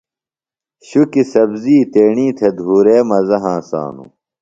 شُکیۡ 0.87 1.27
سبزی 1.31 1.77
تیݨی 1.93 2.27
تھےۡ 2.37 2.53
دُھورے 2.57 2.97
مزہ 3.09 3.37
ہنسانوۡ۔ 3.43 4.09